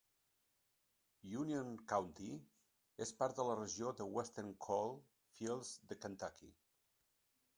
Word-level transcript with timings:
Union 1.41 1.67
County 1.91 2.29
és 3.07 3.11
part 3.19 3.41
de 3.41 3.45
la 3.49 3.57
regió 3.59 3.93
de 3.99 4.09
Western 4.15 4.51
Coal 4.69 4.97
Fields 5.37 5.75
de 5.91 5.99
Kentucky. 6.07 6.53